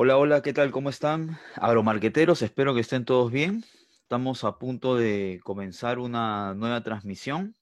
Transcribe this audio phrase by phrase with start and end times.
[0.00, 0.70] Hola, hola, ¿qué tal?
[0.70, 1.40] ¿Cómo están?
[1.56, 3.64] Agromarqueteros, espero que estén todos bien.
[3.90, 7.56] Estamos a punto de comenzar una nueva transmisión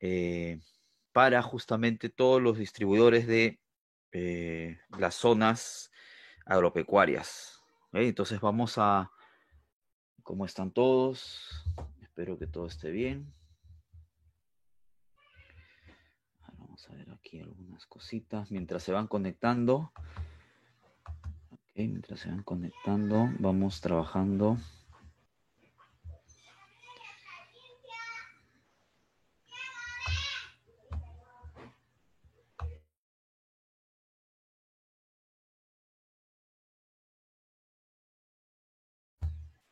[0.00, 0.58] eh,
[1.12, 3.60] para justamente todos los distribuidores de
[4.10, 5.92] eh, las zonas
[6.46, 7.60] agropecuarias.
[7.92, 9.12] Entonces vamos a...
[10.24, 11.64] ¿Cómo están todos?
[12.02, 13.32] Espero que todo esté bien.
[16.58, 19.92] Vamos a ver aquí algunas cositas mientras se van conectando.
[21.76, 24.58] Mientras se van conectando, vamos trabajando.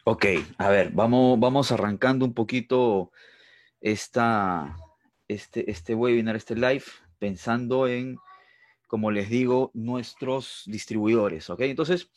[0.05, 0.27] Ok,
[0.59, 3.13] a ver, vamos, vamos arrancando un poquito
[3.81, 4.77] esta,
[5.29, 6.83] este, este webinar, este live,
[7.21, 8.19] pensando en,
[8.93, 11.63] como les digo, nuestros distribuidores, ¿ok?
[11.63, 12.11] Entonces,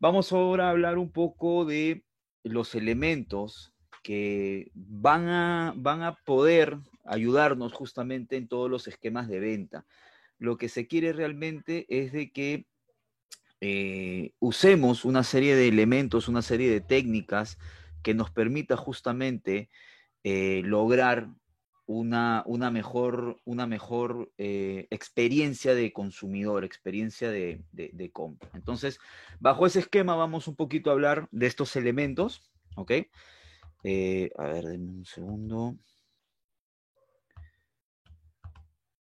[0.00, 2.02] vamos ahora a hablar un poco de
[2.42, 9.38] los elementos que van a, van a poder ayudarnos justamente en todos los esquemas de
[9.38, 9.86] venta.
[10.40, 12.66] Lo que se quiere realmente es de que
[13.60, 17.56] eh, usemos una serie de elementos, una serie de técnicas
[18.02, 19.70] que nos permita justamente
[20.24, 21.28] eh, lograr
[21.86, 28.50] una, una mejor, una mejor eh, experiencia de consumidor, experiencia de, de- compra.
[28.54, 28.98] Entonces,
[29.40, 32.92] bajo ese esquema vamos un poquito a hablar de estos elementos, ¿ok?
[33.84, 35.76] Eh, a ver, denme un segundo.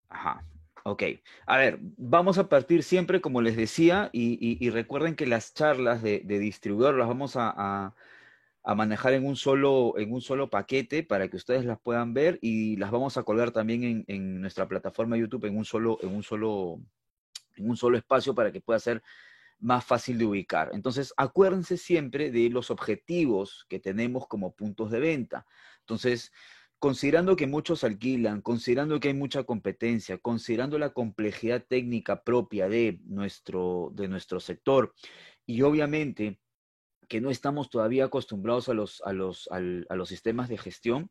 [0.08, 0.44] Ajá,
[0.84, 1.02] ok.
[1.46, 6.02] A ver, vamos a partir siempre, como les decía, y, y- recuerden que las charlas
[6.02, 7.94] de, distribuidor las vamos a-
[8.62, 12.38] a manejar en un solo, en un solo paquete para que ustedes las puedan ver
[12.42, 16.22] y las vamos a colgar también en, nuestra plataforma YouTube en un solo, en un
[16.22, 16.80] solo,
[17.56, 19.02] en un solo espacio para que pueda ser
[19.60, 20.70] más fácil de ubicar.
[20.72, 25.46] Entonces, acuérdense siempre de los objetivos que tenemos como puntos de venta.
[25.80, 26.32] Entonces,
[26.78, 33.00] considerando que muchos alquilan, considerando que hay mucha competencia, considerando la complejidad técnica propia de
[33.04, 34.94] nuestro, de nuestro sector
[35.44, 36.38] y obviamente
[37.08, 39.60] que no estamos todavía acostumbrados a los, a los, a
[39.96, 41.10] los sistemas de gestión,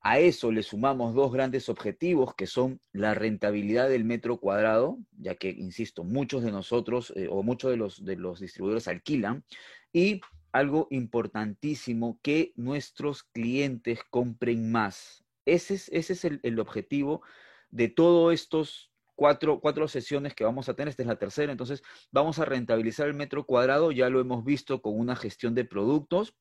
[0.00, 5.34] a eso le sumamos dos grandes objetivos que son la rentabilidad del metro cuadrado, ya
[5.34, 9.44] que, insisto, muchos de nosotros eh, o muchos de los, de los distribuidores alquilan,
[9.92, 10.20] y
[10.52, 15.24] algo importantísimo, que nuestros clientes compren más.
[15.44, 17.22] Ese es, ese es el, el objetivo
[17.70, 18.87] de todos estos
[19.18, 20.90] cuatro, cuatro sesiones que vamos a tener.
[20.90, 21.82] Esta es la tercera, entonces
[22.12, 26.36] vamos a rentabilizar el metro cuadrado, ya lo hemos visto con una gestión de productos.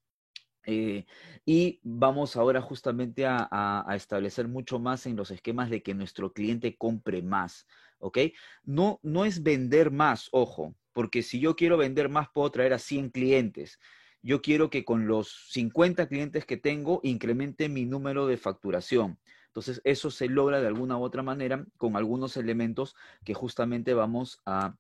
[0.64, 1.06] Eh,
[1.46, 6.78] y vamos ahora justamente a, establecer mucho más en los esquemas de que nuestro cliente
[6.78, 7.66] compre más,
[8.00, 8.20] ¿ok?
[8.64, 12.80] No, no es vender más, ojo, porque si yo quiero vender más, puedo traer a
[12.80, 13.80] 100 clientes.
[14.22, 19.18] Yo quiero que con los 50 clientes que tengo incremente mi número de facturación.
[19.58, 24.40] Entonces, eso se logra de alguna u otra manera con algunos elementos que justamente vamos
[24.46, 24.76] a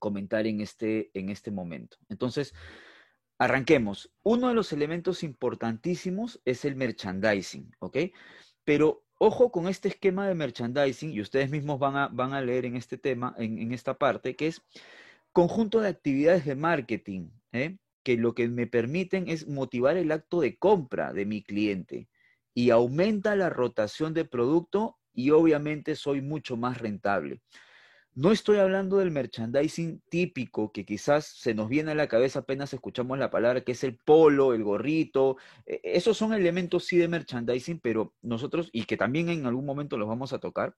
[0.00, 1.96] comentar en este, en este momento.
[2.08, 2.52] Entonces,
[3.40, 4.12] Arranquemos.
[4.22, 7.96] Uno de los elementos importantísimos es el merchandising, ¿ok?
[8.64, 12.66] Pero ojo con este esquema de merchandising, y ustedes mismos van a, van a leer
[12.66, 14.60] en este tema, en, en esta parte, que es
[15.32, 17.78] conjunto de actividades de marketing, ¿eh?
[18.02, 22.09] que lo que me permiten es motivar el acto de compra de mi cliente
[22.54, 27.42] y aumenta la rotación de producto y obviamente soy mucho más rentable.
[28.12, 32.74] No estoy hablando del merchandising típico que quizás se nos viene a la cabeza apenas
[32.74, 35.36] escuchamos la palabra, que es el polo, el gorrito.
[35.64, 39.96] Eh, Esos son elementos sí de merchandising, pero nosotros, y que también en algún momento
[39.96, 40.74] los vamos a tocar,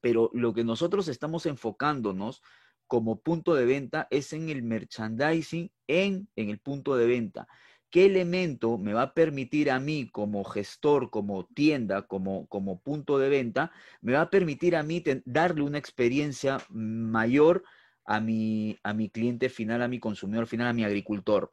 [0.00, 2.42] pero lo que nosotros estamos enfocándonos
[2.88, 7.46] como punto de venta es en el merchandising en, en el punto de venta.
[7.90, 13.18] ¿Qué elemento me va a permitir a mí como gestor, como tienda, como, como punto
[13.18, 17.64] de venta, me va a permitir a mí darle una experiencia mayor
[18.04, 21.50] a mi, a mi cliente final, a mi consumidor final, a mi agricultor?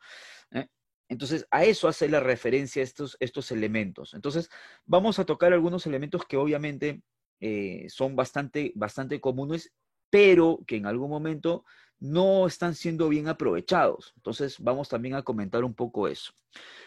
[0.51, 0.67] ¿eh?
[1.07, 4.13] Entonces, a eso hace la referencia estos, estos elementos.
[4.13, 4.49] Entonces,
[4.85, 7.01] vamos a tocar algunos elementos que obviamente
[7.39, 9.71] eh, son bastante, bastante comunes,
[10.15, 11.65] pero que en algún momento
[12.00, 14.13] no están siendo bien aprovechados.
[14.15, 16.31] Entonces, vamos también a comentar un poco eso.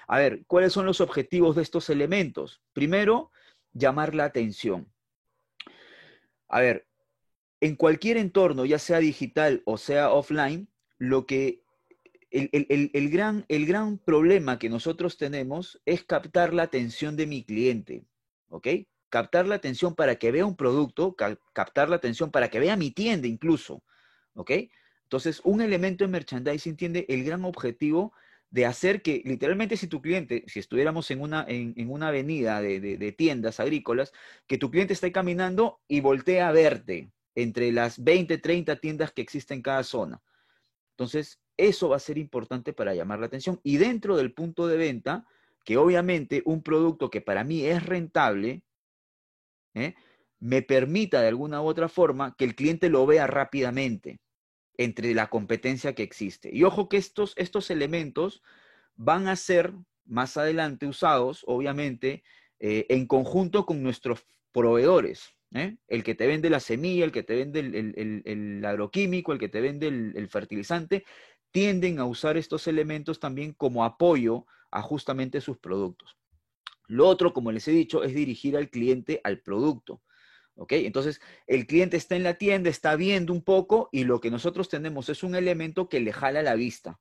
[0.06, 2.62] A ver, ¿cuáles son los objetivos de estos elementos?
[2.72, 3.30] Primero,
[3.74, 4.90] llamar la atención.
[6.48, 6.86] A ver,
[7.60, 10.66] en cualquier entorno, ya sea digital o sea offline,
[10.96, 11.60] lo que
[12.30, 17.26] el, el- el- gran, el gran problema que nosotros tenemos es captar la atención de
[17.26, 18.06] mi cliente,
[18.48, 18.68] ¿ok?
[19.10, 22.76] Captar la atención para que vea un producto, ca- captar la atención para que vea
[22.76, 23.82] mi tienda incluso,
[24.34, 24.52] ¿ok?
[25.04, 28.12] Entonces, un elemento de merchandising tiene el gran objetivo
[28.50, 33.14] de hacer que literalmente si tu cliente, si estuviéramos en una, en, una avenida de,
[33.16, 34.12] tiendas agrícolas,
[34.46, 39.22] que tu cliente esté caminando y voltea a verte entre las 20, 30 tiendas que
[39.22, 40.22] existen en cada zona.
[40.92, 43.60] Entonces, eso va a ser importante para llamar la atención.
[43.62, 45.26] Y dentro del punto de venta,
[45.64, 48.62] que obviamente un producto que para mí es rentable,
[49.74, 49.94] ¿eh?
[50.40, 54.20] me permita de alguna u otra forma que el cliente lo vea rápidamente
[54.76, 56.50] entre la competencia que existe.
[56.52, 58.42] Y ojo que estos, estos elementos
[58.94, 59.72] van a ser
[60.04, 62.22] más adelante usados, obviamente,
[62.60, 65.34] eh, en conjunto con nuestros proveedores.
[65.54, 65.76] ¿eh?
[65.86, 69.60] El que te vende la semilla, el que te vende el, agroquímico, el que te
[69.60, 71.04] vende el, fertilizante,
[71.50, 76.16] tienden a usar estos elementos también como apoyo a justamente sus productos.
[76.88, 80.02] Lo otro, como les he dicho, es dirigir al cliente al producto.
[80.56, 80.72] ¿Ok?
[80.72, 84.68] Entonces, el cliente está en la tienda, está viendo un poco y lo que nosotros
[84.68, 86.98] tenemos es un elemento que le jala la vista.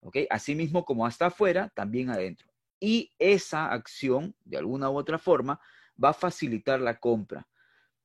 [0.00, 0.18] ¿Ok?
[0.30, 2.48] Asimismo, como hasta afuera, también adentro.
[2.78, 5.60] Y esa acción, de alguna u otra forma,
[6.02, 7.48] va a facilitar la compra.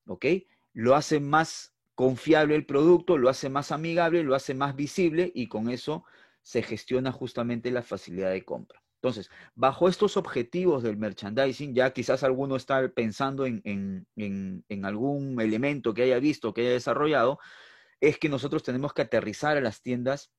[0.08, 0.26] ¿Ok?
[0.74, 5.48] Lo hace más confiable el producto, lo hace más amigable, lo hace más visible y
[5.48, 6.06] con eso
[6.42, 8.82] se gestiona justamente la facilidad de compra.
[9.08, 14.06] Entonces, bajo estos objetivos del merchandising, ya quizás alguno está pensando en,
[14.84, 17.40] algún elemento que haya visto, que haya desarrollado,
[18.02, 20.32] es que nosotros tenemos que aterrizar a las tiendas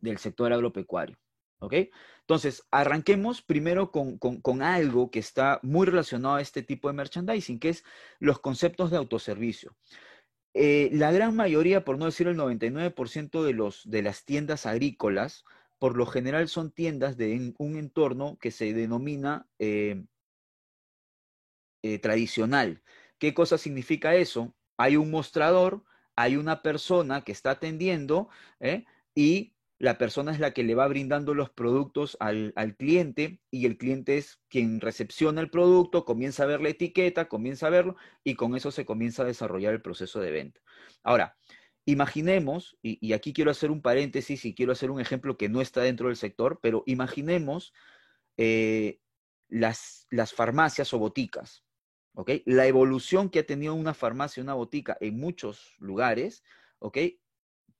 [0.00, 1.18] del sector agropecuario.
[1.58, 1.74] ¿Ok?
[2.20, 7.70] Entonces, arranquemos primero con, algo que está muy relacionado a este tipo de merchandising, que
[7.70, 7.84] es
[8.20, 9.74] los conceptos de autoservicio.
[10.54, 15.44] Eh, la gran mayoría, por no decir el 99% de, los, de las tiendas agrícolas,
[15.78, 20.04] por lo general son tiendas de un entorno que se denomina eh,
[21.82, 22.82] eh, tradicional.
[23.18, 24.54] ¿Qué cosa significa eso?
[24.76, 25.84] Hay un mostrador,
[26.16, 28.28] hay una persona que está atendiendo
[28.60, 28.84] ¿eh?
[29.14, 33.66] y la persona es la que le va brindando los productos al, al, cliente y
[33.66, 37.96] el cliente es quien recepciona el producto, comienza a ver la etiqueta, comienza a verlo
[38.24, 40.60] y con eso se comienza a desarrollar el proceso de venta.
[41.02, 41.36] Ahora,
[41.86, 45.80] Imaginemos, y, aquí quiero hacer un paréntesis y quiero hacer un ejemplo que no está
[45.82, 47.72] dentro del sector, pero imaginemos
[48.36, 49.00] eh,
[49.48, 51.64] las, las farmacias o boticas.
[52.44, 56.42] La evolución que ha tenido una farmacia, una botica en muchos lugares,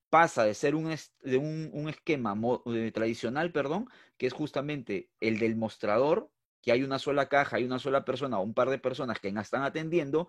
[0.08, 2.34] pasa de ser un, de un, esquema
[2.66, 6.30] eh, tradicional, perdón, que es justamente el del mostrador,
[6.62, 9.28] que hay una sola caja, hay una sola persona o un par de personas que
[9.28, 10.28] están atendiendo,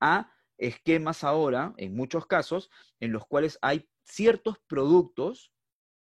[0.00, 5.52] a esquemas ahora, en muchos casos, en los cuales hay ciertos productos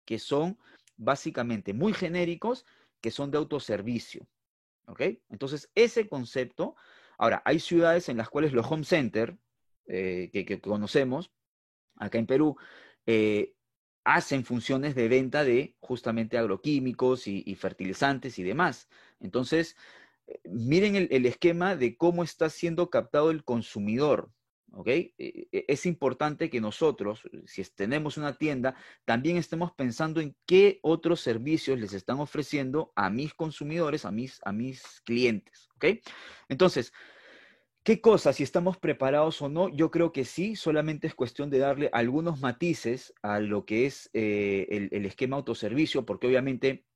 [0.06, 0.58] que son
[0.96, 2.66] básicamente muy genéricos,
[3.02, 4.28] que son de autoservicio.
[4.88, 5.02] ¿Ok?
[5.30, 6.76] Entonces, ese concepto,
[7.18, 9.38] ahora, hay ciudades en las cuales los home center,
[9.86, 11.32] eh, que, conocemos,
[11.96, 12.58] acá en Perú,
[13.06, 13.54] eh,
[14.04, 18.88] hacen funciones de venta de justamente agroquímicos y, fertilizantes y demás.
[19.20, 19.76] Entonces,
[20.28, 24.32] eh, miren el, esquema de cómo está siendo captado el consumidor.
[24.74, 24.88] ¿Ok?
[24.88, 30.80] E, e, es importante que nosotros, si tenemos una tienda, también estemos pensando en qué
[30.82, 35.86] otros servicios les están ofreciendo a mis consumidores, a mis, a mis clientes, ¿ok?
[36.50, 36.94] Entonces,
[37.84, 39.70] ¿qué cosas, si estamos preparados o no?
[39.70, 44.10] Yo creo que sí, solamente es cuestión de darle algunos matices a lo que es
[44.14, 46.87] eh, el, el esquema autoservicio, porque obviamente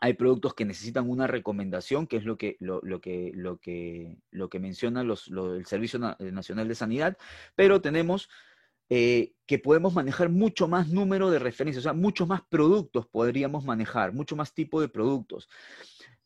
[0.00, 4.48] hay productos que necesitan una recomendación, que es lo que, lo, que, lo que, lo
[4.48, 7.16] que menciona el Servicio eh, Nacional de Sanidad,
[7.54, 8.28] pero tenemos
[8.88, 13.64] eh, que podemos manejar mucho más número de referencias, o sea, muchos más productos podríamos
[13.64, 15.48] manejar, mucho más tipo de productos.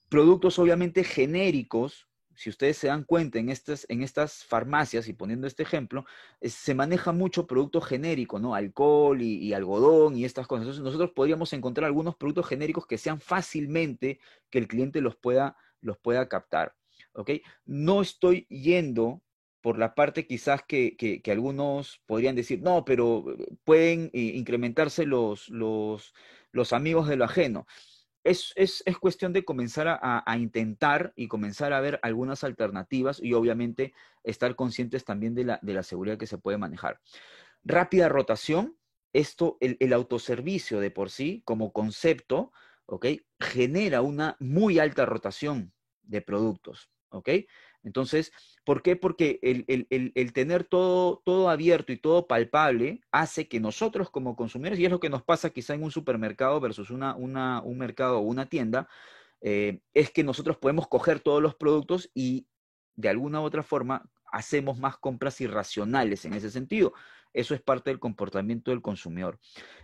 [0.08, 2.08] Productos obviamente genéricos,
[2.40, 6.06] si ustedes se dan cuenta en estas, en estas farmacias, y poniendo este ejemplo,
[6.40, 8.54] se maneja mucho producto genérico, ¿no?
[8.54, 10.62] Alcohol y, algodón y estas cosas.
[10.62, 15.54] Entonces nosotros podríamos encontrar algunos productos genéricos que sean fácilmente que el cliente los pueda,
[15.82, 16.74] los pueda captar,
[17.12, 17.30] ¿ok?
[17.66, 19.20] No estoy yendo
[19.60, 23.22] por la parte quizás que, que, algunos podrían decir, no, pero
[23.64, 26.14] pueden eh, incrementarse los, los,
[26.52, 27.66] los amigos de lo ajeno
[28.24, 34.54] es, cuestión de comenzar a, intentar y comenzar a ver algunas alternativas y obviamente estar
[34.56, 37.00] conscientes también de la, seguridad que se puede manejar.
[37.64, 38.76] Rápida rotación,
[39.12, 42.52] esto, el, autoservicio de por sí como concepto,
[42.86, 43.06] ¿ok?
[43.38, 45.72] Genera una muy alta rotación
[46.02, 47.30] de productos, ¿ok?
[47.82, 48.32] Entonces,
[48.64, 48.96] ¿por qué?
[48.96, 54.84] Porque el, tener todo, todo abierto y todo palpable hace que nosotros como consumidores, y
[54.84, 58.46] es lo que nos pasa quizá en un supermercado versus una, un mercado o una
[58.46, 58.88] tienda,
[59.40, 62.46] eh, es que nosotros podemos coger todos los productos y
[62.96, 66.92] de alguna u otra forma hacemos más compras irracionales en ese sentido.
[67.32, 69.38] Eso es parte del comportamiento del consumidor.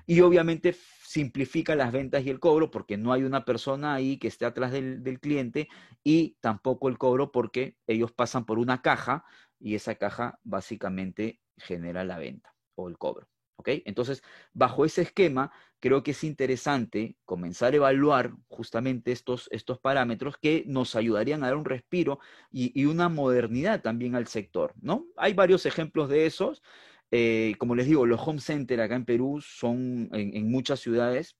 [0.06, 4.28] Y obviamente simplifica las ventas y el cobro porque no hay una persona ahí que
[4.28, 5.68] esté atrás del, del cliente
[6.02, 9.24] y tampoco el cobro porque ellos pasan por una caja
[9.60, 13.28] y esa caja básicamente genera la venta o el cobro.
[13.56, 13.68] ¿Ok?
[13.84, 14.22] Entonces,
[14.52, 20.64] bajo ese esquema, creo que es interesante comenzar a evaluar justamente estos, estos parámetros que
[20.66, 22.18] nos ayudarían a dar un respiro
[22.50, 25.06] y, una modernidad también al sector, ¿no?
[25.16, 26.62] Hay varios ejemplos de esos.
[27.10, 31.36] Eh, como les digo, los home center acá en Perú son en, muchas ciudades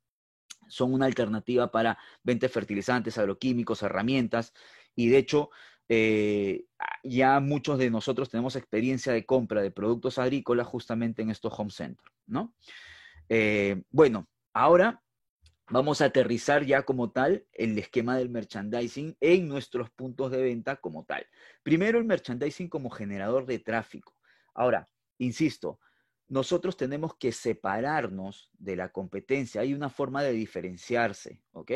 [0.68, 4.52] son una alternativa para venta de fertilizantes, agroquímicos, herramientas,
[4.96, 5.50] y de hecho,
[5.88, 6.64] eh,
[7.02, 11.71] ya muchos de nosotros tenemos experiencia de compra de productos agrícolas justamente en estos home
[11.71, 12.55] centers, ¿no?
[13.28, 15.02] Eh, bueno, ahora
[15.69, 20.76] vamos a aterrizar ya como tal el esquema del merchandising en nuestros puntos de venta
[20.76, 21.26] como tal.
[21.62, 24.14] Primero el merchandising como generador de tráfico.
[24.55, 24.88] Ahora,
[25.19, 25.81] insisto,
[26.28, 29.61] nosotros tenemos que separarnos de la competencia.
[29.61, 31.73] Hay una forma de diferenciarse, ¿ok?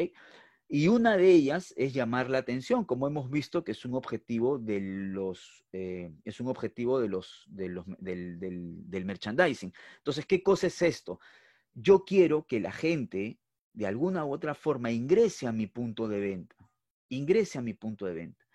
[0.72, 4.56] Y una de ellas es llamar la atención, como hemos visto que es un objetivo
[4.56, 7.82] de los, eh, es un objetivo de los, del,
[8.38, 9.72] del, merchandising.
[9.96, 11.18] Entonces, ¿qué cosa es esto?
[11.74, 13.40] Yo quiero que la gente,
[13.72, 16.54] de alguna u otra forma, ingrese a mi punto de venta,
[17.08, 18.46] ingrese a mi punto de venta.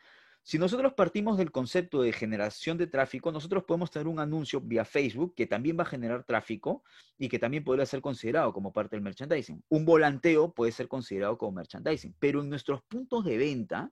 [0.45, 4.85] Si nosotros partimos del concepto de generación de tráfico, nosotros podemos tener un anuncio vía
[4.85, 6.83] Facebook que también va a generar tráfico
[7.17, 9.63] y que también podría ser considerado como parte del merchandising.
[9.69, 13.91] Un volanteo puede ser considerado como merchandising, pero en nuestros puntos de venta,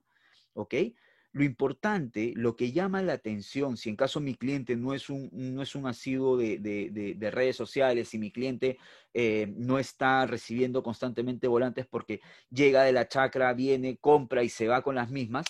[0.52, 0.74] ¿ok?
[1.32, 5.28] Lo importante, lo que llama la atención, si en caso mi cliente no es un,
[5.32, 8.78] no es un asiduo de, redes sociales, si mi cliente
[9.12, 14.68] eh, no está recibiendo constantemente volantes porque llega de la chacra, viene, compra y se
[14.68, 15.46] va con las mismas,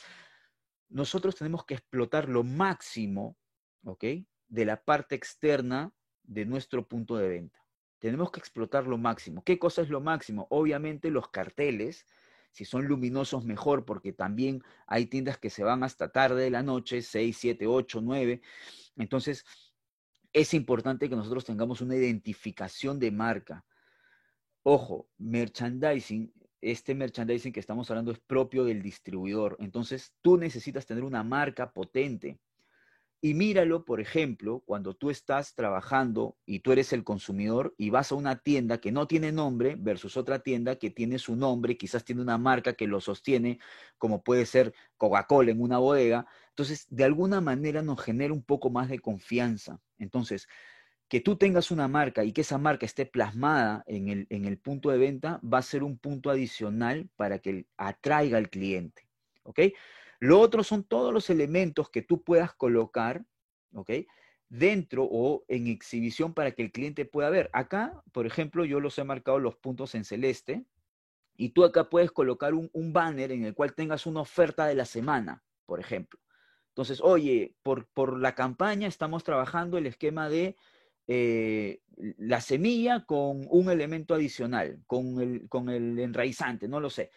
[0.95, 3.37] nosotros tenemos que explotar lo máximo,
[3.83, 4.05] ¿ok?
[4.47, 7.59] De la parte externa de nuestro punto de venta.
[7.99, 9.43] Tenemos que explotar lo máximo.
[9.43, 10.47] ¿Qué cosa es lo máximo?
[10.51, 12.07] Obviamente los carteles,
[12.53, 16.63] si son luminosos mejor, porque también hay tiendas que se van hasta tarde de la
[16.63, 18.41] noche, 6, 7, 8, 9.
[18.97, 19.45] Entonces,
[20.33, 23.65] es importante que nosotros tengamos una identificación de marca.
[24.63, 26.33] Ojo, merchandising
[26.71, 29.57] este merchandising que estamos hablando es propio del distribuidor.
[29.61, 32.39] Entonces, tú necesitas tener una marca potente.
[33.21, 38.13] Y míralo, por ejemplo, cuando tú estás trabajando y tú eres el consumidor y vas
[38.13, 42.05] a una tienda que no tiene nombre versus otra tienda que tiene su nombre, quizás
[42.05, 43.59] tiene una marca que lo sostiene,
[43.97, 46.27] como puede ser Coca-Cola en una bodega.
[46.51, 49.81] Entonces, de alguna manera nos genera un poco más de confianza.
[49.97, 50.47] Entonces,
[51.09, 54.59] que tú tengas una marca y que esa marca esté plasmada en el, en el
[54.59, 59.07] punto de venta va a ser un punto adicional para que atraiga al cliente.
[59.43, 59.61] ¿Ok?
[60.25, 63.25] Lo otro son todos los elementos que tú puedas colocar,
[63.75, 63.91] ¿ok?
[64.49, 67.51] Dentro o en exhibición para que el cliente pueda ver.
[67.53, 70.65] Acá, por ejemplo, yo los he marcado los puntos en celeste
[71.37, 74.87] y tú acá puedes colocar un, banner en el cual tengas una oferta de la
[74.87, 76.19] semana, por ejemplo.
[76.69, 80.57] Entonces, oye, por, por la campaña estamos trabajando el esquema de
[81.07, 81.81] eh,
[82.19, 87.11] la semilla con un elemento adicional, con el, con el enraizante, no lo sé.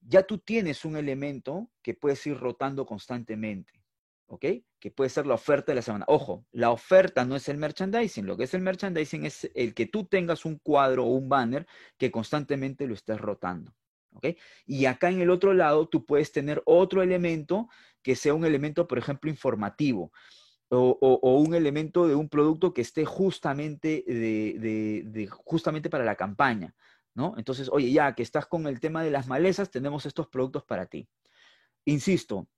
[0.00, 3.82] Ya tú tienes un elemento que puedes ir rotando constantemente,
[4.26, 4.44] ¿ok?
[4.78, 6.04] Que puede ser la oferta de la semana.
[6.08, 9.86] Ojo, la oferta no es el merchandising, lo que es el merchandising es el que
[9.86, 13.74] tú tengas un cuadro o un banner que constantemente lo estés rotando.
[14.12, 14.28] ¿ok?
[14.66, 17.68] Y acá en el otro lado tú puedes tener otro elemento
[18.02, 20.12] que sea un elemento, por ejemplo, informativo
[20.70, 26.74] o, un elemento de un producto que esté justamente, de, justamente para la campaña,
[27.14, 27.34] ¿no?
[27.36, 30.86] Entonces, oye, ya que estás con el tema de las malezas, tenemos estos productos para
[30.86, 31.08] ti.
[31.84, 32.48] Insisto,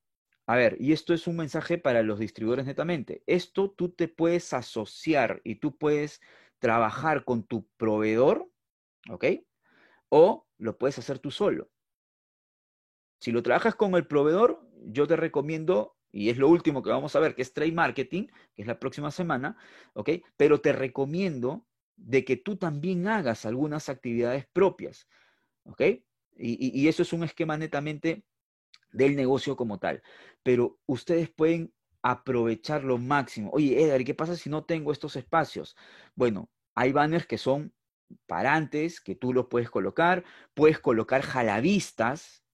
[0.47, 3.23] a ver, y esto es un mensaje para los distribuidores netamente.
[3.27, 6.21] Esto tú te puedes asociar y tú puedes
[6.59, 8.49] trabajar con tu proveedor,
[9.11, 9.25] ¿ok?
[10.09, 11.69] O lo puedes hacer tú solo.
[13.21, 17.15] Si lo trabajas con el proveedor, yo te recomiendo y es lo último que vamos
[17.15, 19.57] a ver, que es trade marketing, que es la próxima semana,
[19.95, 20.11] ¿ok?
[20.37, 21.67] Pero te recomiendo
[21.97, 25.09] de que tú también hagas algunas actividades propias,
[25.65, 25.83] ¿ok?
[26.39, 28.25] Y, eso es un esquema netamente
[28.93, 30.03] del negocio como tal.
[30.43, 33.51] Pero ustedes pueden aprovechar lo máximo.
[33.53, 35.77] Oye, Edgar, ¿qué pasa si no tengo estos espacios?
[36.15, 37.73] Bueno, hay banners que son
[38.27, 42.45] parantes, que tú los puedes colocar, puedes colocar jalavistas,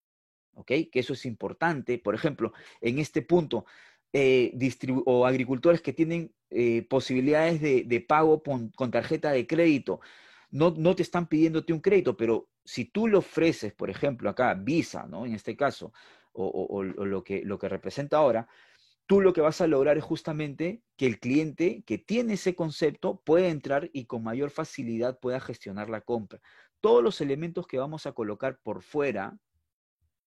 [0.54, 0.72] ¿ok?
[0.90, 1.98] Que eso es importante.
[1.98, 3.64] Por ejemplo, en este punto,
[4.12, 4.52] eh,
[5.06, 10.00] o agricultores que tienen eh, posibilidades de, pago con, tarjeta de crédito,
[10.50, 14.54] no, no te están pidiéndote un crédito, pero si tú le ofreces, por ejemplo, acá
[14.54, 15.26] Visa, ¿no?
[15.26, 15.92] En este caso,
[16.32, 18.48] o, lo, que, lo que representa ahora,
[19.06, 23.20] tú lo que vas a lograr es justamente que el cliente que tiene ese concepto
[23.24, 26.40] pueda entrar y con mayor facilidad pueda gestionar la compra.
[26.80, 29.36] Todos los elementos que vamos a colocar por fuera,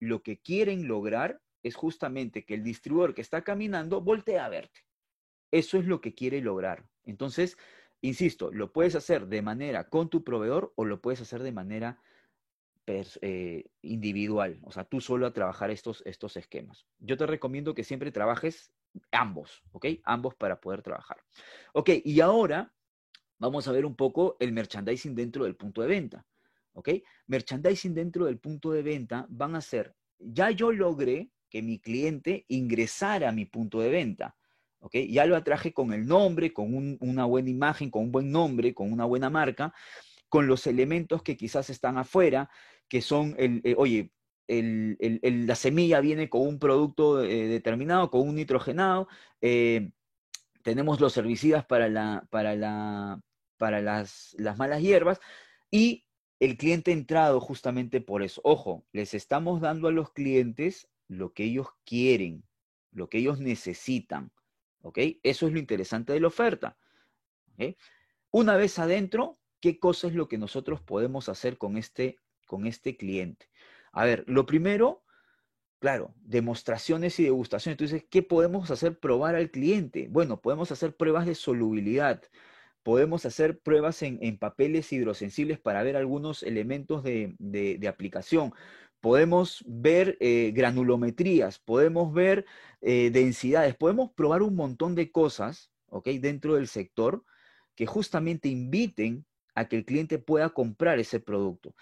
[0.05, 4.81] lo que quieren lograr es justamente que el distribuidor que está caminando voltee a verte.
[5.51, 6.85] Eso es lo que quiere lograr.
[7.03, 7.57] Entonces,
[8.01, 11.99] insisto, lo puedes hacer de manera con tu proveedor o lo puedes hacer de manera
[12.87, 16.85] eh, individual, o sea, tú solo a trabajar estos, estos esquemas.
[16.99, 18.71] Yo te recomiendo que siempre trabajes
[19.11, 19.87] ambos, ¿ok?
[20.03, 21.17] Ambos para poder trabajar.
[21.73, 22.71] Ok, y ahora
[23.39, 26.27] vamos a ver un poco el merchandising dentro del punto de venta,
[26.75, 26.89] ¿ok?
[27.27, 32.45] Merchandising dentro del punto de venta van a ser, ya yo logré que mi cliente
[32.49, 34.35] ingresara a mi punto de venta,
[34.79, 34.95] ¿ok?
[35.09, 38.91] Ya lo atraje con el nombre, con una buena imagen, con un buen nombre, con
[38.91, 39.73] una buena marca,
[40.29, 42.49] con los elementos que quizás están afuera,
[42.88, 44.11] que son, el, eh, oye,
[44.47, 49.07] la semilla viene con un producto eh, determinado, con un nitrogenado,
[49.41, 49.91] eh,
[50.61, 53.21] tenemos los herbicidas para, la, para, la,
[53.57, 55.19] para las, las malas hierbas
[55.71, 56.04] y
[56.39, 58.41] el cliente ha entrado justamente por eso.
[58.43, 62.43] Ojo, les estamos dando a los clientes lo que ellos quieren,
[62.91, 64.32] lo que ellos necesitan.
[64.82, 65.00] ¿Ok?
[65.24, 66.78] Eso es lo interesante de la oferta.
[68.32, 72.95] Una vez adentro, ¿qué cosa es lo que nosotros podemos hacer con este con este
[72.95, 73.50] cliente?
[73.93, 75.04] A ver, lo primero,
[75.80, 77.82] claro, demostraciones y degustaciones.
[77.82, 79.00] Entonces, ¿qué podemos hacer?
[79.00, 80.08] Probar al cliente.
[80.10, 82.21] Bueno, podemos hacer pruebas de solubilidad.
[82.86, 88.54] Podemos hacer pruebas en, papeles hidrosensibles para ver algunos elementos de, aplicación.
[89.02, 92.45] Podemos ver eh, granulometrías, podemos ver
[92.82, 96.10] eh, densidades, podemos probar un montón de cosas, ¿ok?
[96.19, 97.26] Dentro del sector
[97.74, 101.74] que justamente inviten a que el cliente pueda comprar ese producto.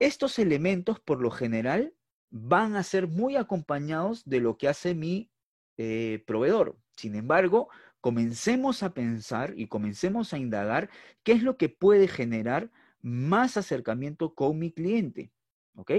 [0.00, 1.94] Estos elementos, por lo general,
[2.30, 5.30] van a ser muy acompañados de lo que hace mi
[5.76, 6.76] eh, proveedor.
[6.96, 7.68] Sin embargo,
[8.04, 10.90] comencemos a pensar y comencemos a indagar
[11.22, 15.32] qué es lo que puede generar más acercamiento con mi cliente.
[15.74, 15.90] ¿Ok?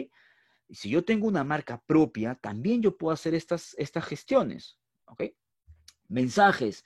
[0.69, 4.77] Si yo tengo una marca propia, también yo puedo hacer estas, estas gestiones.
[5.05, 5.23] ¿Ok?
[6.07, 6.85] Mensajes,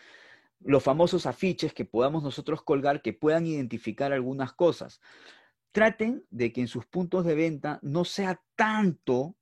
[0.62, 5.02] los famosos afiches que podamos nosotros colgar que puedan identificar algunas cosas
[5.74, 9.36] traten de que en sus puntos de venta no sea tanto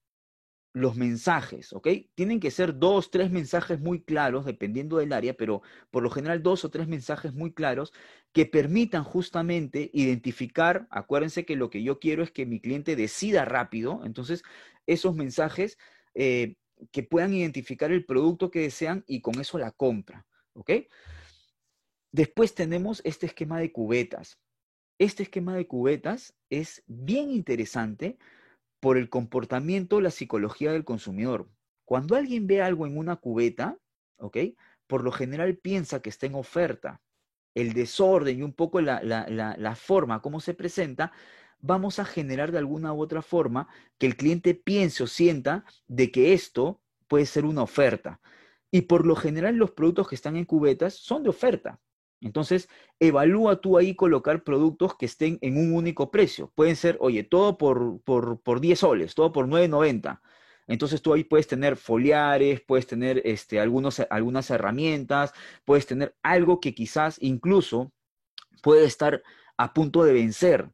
[0.81, 1.87] los mensajes, ¿ok?
[2.15, 5.61] Tienen que ser dos, tres mensajes muy claros, dependiendo del área, pero
[5.91, 7.93] por lo general dos o tres mensajes muy claros
[8.31, 13.45] que permitan justamente identificar, acuérdense que lo que yo quiero es que mi cliente decida
[13.45, 14.43] rápido, entonces
[14.85, 15.77] esos mensajes
[16.13, 16.55] eh,
[16.91, 20.71] que puedan identificar el producto que desean y con eso la compra, ¿ok?
[22.11, 24.39] Después tenemos este esquema de cubetas.
[24.99, 28.17] Este esquema de cubetas es bien interesante
[28.79, 31.49] por el comportamiento, la psicología del consumidor.
[31.85, 33.77] Cuando alguien ve algo en una cubeta,
[34.17, 34.37] ¿ok?
[34.87, 37.01] Por lo general piensa que está en oferta.
[37.55, 41.11] El desorden y un poco la, forma, cómo se presenta,
[41.59, 46.11] vamos a generar de alguna u otra forma que el cliente piense o sienta de
[46.11, 48.21] que esto puede ser una oferta.
[48.69, 51.79] Y por lo general los productos que están en cubetas son de oferta.
[52.21, 52.67] Entonces,
[52.99, 56.51] evalúa tú ahí colocar productos que estén en un único precio.
[56.55, 60.21] Pueden ser, oye, todo por, por, 10 soles, todo por 9.90.
[60.67, 66.59] Entonces tú ahí puedes tener foliares, puedes tener este, algunos, algunas herramientas, puedes tener algo
[66.59, 67.93] que quizás incluso
[68.61, 69.21] puede estar
[69.55, 70.69] a punto de vencer,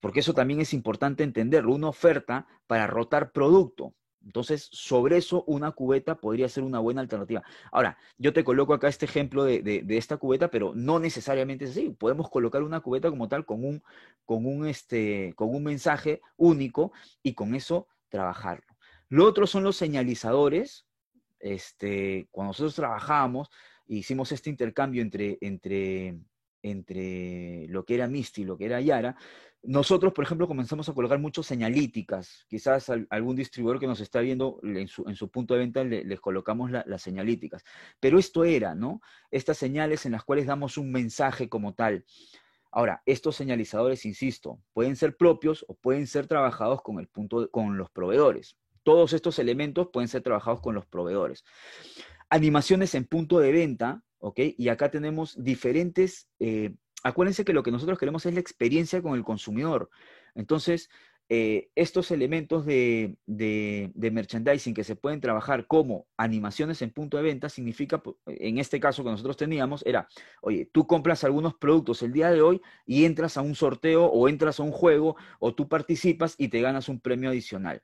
[0.00, 3.94] porque eso también es importante entenderlo, una oferta para rotar producto.
[4.24, 7.42] Entonces, sobre eso, una cubeta podría ser una buena alternativa.
[7.70, 11.90] Ahora, yo te coloco acá este ejemplo de, esta cubeta, pero no necesariamente es así.
[11.90, 13.82] Podemos colocar una cubeta como tal con un,
[14.24, 18.66] con un, este, con un mensaje único y con eso trabajarlo.
[19.08, 20.86] Lo otro son los señalizadores.
[21.38, 23.50] Este, cuando nosotros trabajamos,
[23.86, 26.18] hicimos este intercambio entre, entre,
[26.64, 29.16] entre lo que era Misty y lo que era Yara,
[29.62, 32.44] nosotros, por ejemplo, comenzamos a colocar muchas señalíticas.
[32.48, 37.02] Quizás algún distribuidor que nos está viendo en su, punto de venta les colocamos las
[37.02, 37.64] señalíticas.
[37.98, 39.00] Pero esto era, ¿no?
[39.30, 42.04] Estas señales en las cuales damos un mensaje como tal.
[42.70, 47.78] Ahora, estos señalizadores, insisto, pueden ser propios o pueden ser trabajados con, el punto, con
[47.78, 48.56] los proveedores.
[48.82, 51.44] Todos estos elementos pueden ser trabajados con los proveedores.
[52.28, 54.40] Animaciones en punto de venta, ¿ok?
[54.56, 56.72] Y acá tenemos diferentes eh,
[57.04, 59.90] acuérdense que lo que nosotros queremos es la experiencia con el consumidor.
[60.34, 60.88] Entonces,
[61.28, 67.48] eh, estos elementos de, merchandising que se pueden trabajar como animaciones en punto de venta
[67.48, 70.08] significa, en este caso que nosotros teníamos, era,
[70.40, 74.28] oye, tú compras algunos productos el día de hoy y entras a un sorteo o
[74.28, 77.82] entras a un juego o tú participas y te ganas un premio adicional.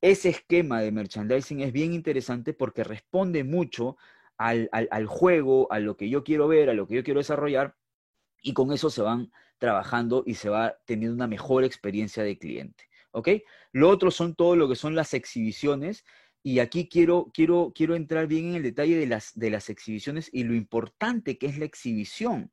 [0.00, 3.96] Ese esquema de merchandising es bien interesante porque responde mucho
[4.38, 7.76] al, al, juego, a lo que yo quiero ver, a lo que yo quiero desarrollar,
[8.40, 12.84] y con eso se van trabajando y se va teniendo una mejor experiencia de cliente.
[13.10, 13.28] ¿Ok?
[13.72, 16.04] Lo otro son todo lo que son las exhibiciones.
[16.42, 20.30] Y aquí quiero, quiero, quiero entrar bien en el detalle de las, de las exhibiciones
[20.32, 22.52] y lo importante que es la exhibición.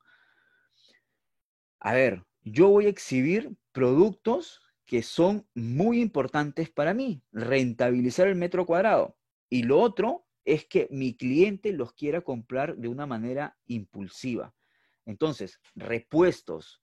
[1.80, 8.36] A ver, yo voy a exhibir productos que son muy importantes para mí, rentabilizar el
[8.36, 9.16] metro cuadrado.
[9.50, 14.54] Y lo otro es que mi cliente los quiera comprar de una manera impulsiva.
[15.06, 16.82] Entonces, repuestos,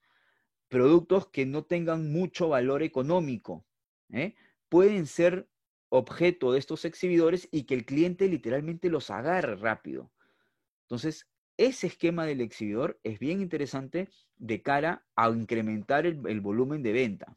[0.68, 3.64] productos que no tengan mucho valor económico,
[4.10, 4.34] ¿eh?
[4.68, 5.48] pueden ser
[5.88, 10.10] objeto de estos exhibidores y que el cliente literalmente los agarre rápido.
[10.84, 16.92] Entonces, ese esquema del exhibidor es bien interesante de cara a incrementar el, volumen de
[16.92, 17.36] venta.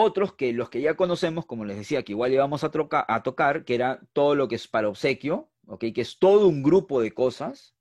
[0.00, 3.74] Otros que los que ya conocemos, como les decía, que igual íbamos a, tocar, que
[3.74, 5.92] era todo lo que es para obsequio, ¿okay?
[5.92, 7.74] que es todo un grupo de cosas,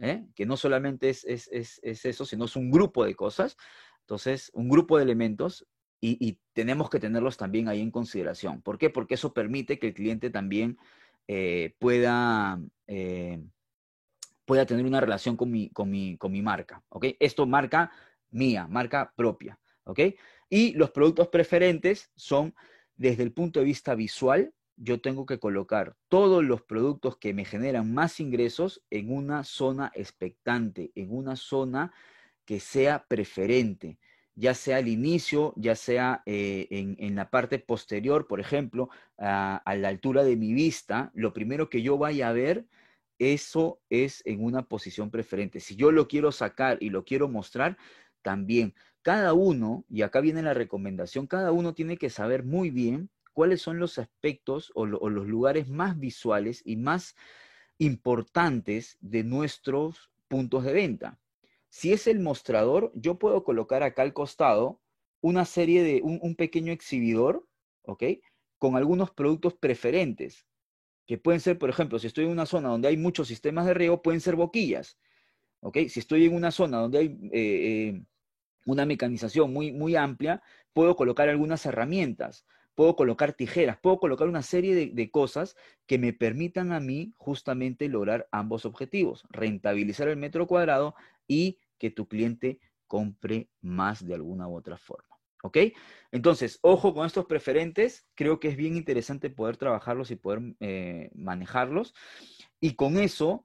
[0.00, 0.26] ¿eh?
[0.34, 3.56] que no solamente es, eso, sino es un grupo de cosas,
[4.00, 5.64] entonces, un grupo de elementos,
[6.00, 8.60] y, tenemos que tenerlos también ahí en consideración.
[8.60, 8.90] ¿Por qué?
[8.90, 10.78] Porque eso permite que el cliente también
[11.28, 13.40] eh, pueda, eh,
[14.44, 17.06] pueda tener una relación con mi, con mi, con mi marca, ¿ok?
[17.20, 17.92] Esto marca
[18.32, 20.00] mía, marca propia, ¿ok?
[20.52, 22.54] Y los productos preferentes son
[22.94, 27.46] desde el punto de vista visual, yo tengo que colocar todos los productos que me
[27.46, 31.94] generan más ingresos en una zona expectante, en una zona
[32.44, 33.98] que sea preferente,
[34.34, 39.88] ya sea al inicio, ya sea eh, en, la parte posterior, por ejemplo, a, la
[39.88, 42.66] altura de mi vista, lo primero que yo vaya a ver,
[43.18, 45.60] eso es en una posición preferente.
[45.60, 47.78] Si yo lo quiero sacar y lo quiero mostrar,
[48.20, 53.10] también cada uno, y acá viene la recomendación, cada uno tiene que saber muy bien
[53.32, 57.16] cuáles son los aspectos o, los lugares más visuales y más
[57.78, 61.18] importantes de nuestros puntos de venta.
[61.68, 64.80] Si es el mostrador, yo puedo colocar acá al costado
[65.20, 67.46] una serie de, un, pequeño exhibidor,
[67.82, 68.04] ¿ok?
[68.58, 70.46] Con algunos productos preferentes,
[71.06, 73.74] que pueden ser, por ejemplo, si estoy en una zona donde hay muchos sistemas de
[73.74, 74.98] riego, pueden ser boquillas,
[75.60, 75.78] ¿ok?
[75.88, 78.02] Si estoy en una zona donde hay eh, eh,
[78.66, 84.42] una mecanización muy, muy amplia, puedo colocar algunas herramientas puedo colocar tijeras, puedo colocar una
[84.42, 90.46] serie de, cosas que me permitan a mí justamente lograr ambos objetivos, rentabilizar el metro
[90.46, 90.94] cuadrado
[91.26, 95.18] y que tu cliente compre más de alguna u otra forma.
[95.44, 95.58] ¿Ok?
[96.12, 101.10] Entonces, ojo con estos preferentes, creo que es bien interesante poder trabajarlos y poder eh,
[101.14, 101.94] manejarlos.
[102.60, 103.44] Y con eso,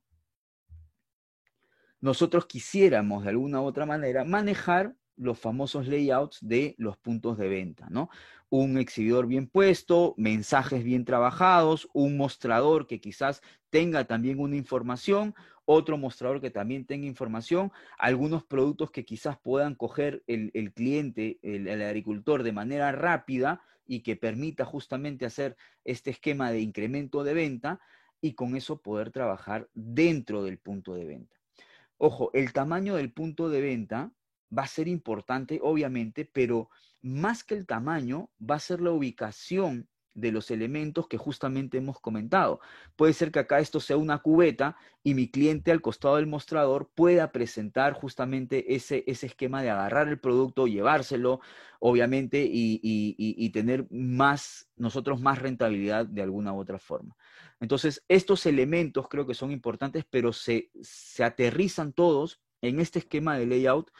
[1.99, 7.49] nosotros quisiéramos de alguna u otra manera manejar los famosos layouts de los puntos de
[7.49, 8.10] venta, ¿no?
[8.49, 15.36] Un exhibidor bien puesto, mensajes bien trabajados, un mostrador que quizás tenga también una información,
[15.65, 21.67] otro mostrador que también tenga información, algunos productos que quizás puedan coger el, cliente, el,
[21.67, 27.34] el agricultor de manera rápida y que permita justamente hacer este esquema de incremento de
[27.34, 27.82] venta
[28.21, 31.36] y con eso poder trabajar dentro del punto de venta.
[31.97, 34.12] Ojo, el tamaño del punto de venta
[34.55, 36.69] va a ser importante, obviamente, pero
[37.01, 41.99] más que el tamaño, va a ser la ubicación de los elementos que justamente hemos
[41.99, 42.60] comentado.
[42.95, 46.89] Puede ser que acá esto sea una cubeta y mi cliente al costado del mostrador
[46.95, 51.39] pueda presentar justamente ese, ese esquema de agarrar el producto, llevárselo,
[51.79, 57.15] obviamente, y, y, tener más, nosotros más rentabilidad de alguna u otra forma.
[57.60, 63.38] Entonces, estos elementos creo que son importantes, pero se, se aterrizan todos en este esquema
[63.38, 63.91] de layout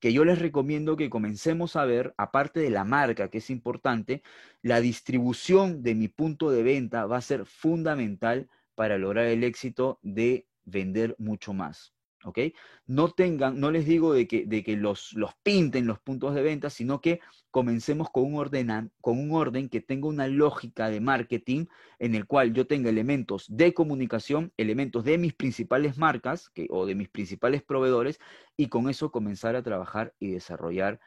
[0.00, 4.22] que yo les recomiendo que comencemos a ver, aparte de la marca, que es importante,
[4.62, 9.98] la distribución de mi punto de venta va a ser fundamental para lograr el éxito
[10.02, 11.97] de vender mucho más.
[12.24, 12.38] ¿Ok?
[12.86, 16.42] No tengan, no les digo de que, de que los, los pinten los puntos de
[16.42, 21.00] venta, sino que comencemos con un, orden, con un orden que tenga una lógica de
[21.00, 21.66] marketing
[21.98, 26.86] en el cual yo tenga elementos de comunicación, elementos de mis principales marcas que, o
[26.86, 28.20] de mis principales proveedores
[28.56, 31.00] y con eso comenzar a trabajar y desarrollar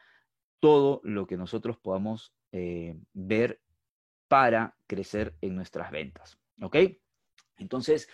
[0.59, 3.59] todo lo que nosotros podamos eh, ver
[4.27, 6.37] para crecer en nuestras ventas.
[6.61, 6.77] ¿Ok?
[7.57, 8.07] Entonces,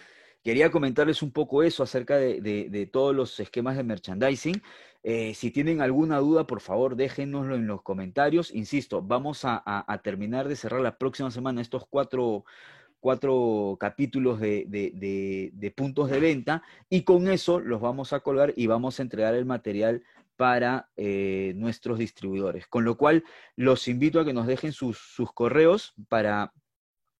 [0.47, 4.61] Quería comentarles un poco eso acerca de, todos los esquemas de merchandising.
[5.03, 8.55] Eh, si tienen alguna duda, por favor, déjenoslo en los comentarios.
[8.55, 12.45] Insisto, vamos a, terminar de cerrar la próxima semana estos cuatro,
[13.77, 19.03] capítulos de, puntos de venta y con eso los vamos a colgar y vamos a
[19.03, 20.01] entregar el material
[20.37, 22.67] para eh, nuestros distribuidores.
[22.67, 23.25] Con lo cual,
[23.57, 26.53] los invito a que nos dejen sus correos para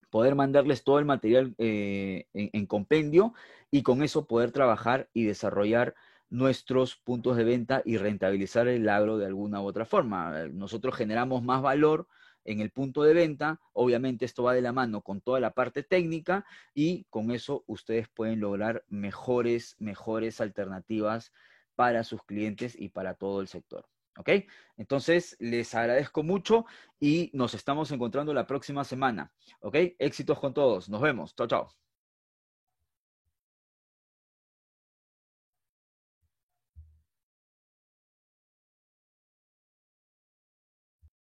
[0.10, 3.34] poder mandarles todo el material eh, en, compendio
[3.72, 5.96] y con eso poder trabajar y desarrollar
[6.30, 10.48] nuestros puntos de venta y rentabilizar el agro de alguna u otra forma.
[10.50, 12.08] Nosotros generamos más valor
[12.44, 15.84] en el punto de venta, obviamente esto va de la mano con toda la parte
[15.84, 21.34] técnica y con eso ustedes pueden lograr mejores, mejores alternativas
[21.76, 23.86] para sus clientes y para todo el sector.
[24.18, 24.30] ¿Ok?
[24.78, 26.66] Entonces, les agradezco mucho
[27.00, 29.32] y nos estamos encontrando la próxima semana.
[29.62, 29.76] ¿Ok?
[30.00, 30.90] Éxitos con todos.
[30.90, 31.36] Nos vemos.
[31.36, 31.87] Chao, chao.